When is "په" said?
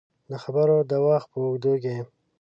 1.31-1.37